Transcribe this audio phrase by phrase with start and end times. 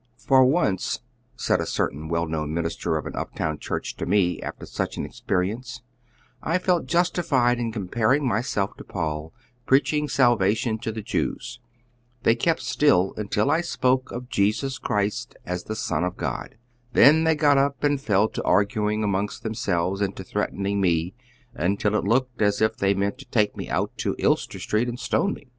[0.17, 1.01] "For once,"
[1.35, 5.05] said a certain weli known minister of an uptown church to me, after such an
[5.05, 5.83] experience,
[6.41, 9.31] "I felt justiiiod in comparing myself to Paul
[9.67, 11.59] preaching salvation to the Jews.
[12.23, 16.55] They kept still nntil I spoke of Jesus Christ as the Son of God.
[16.93, 21.13] Then they got up and fell to arguing among themselves and to threatening n»e,
[21.53, 24.99] until it looked as if they meant to take me out in Hester Street and
[24.99, 25.47] stone me."